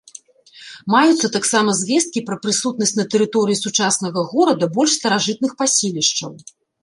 Маюцца 0.93 1.27
таксама 1.35 1.75
звесткі 1.81 2.23
пра 2.29 2.37
прысутнасць 2.45 2.95
на 3.01 3.05
тэрыторыі 3.15 3.59
сучаснага 3.65 4.19
горада 4.33 4.65
больш 4.79 4.91
старажытных 4.99 5.51
паселішчаў. 5.63 6.31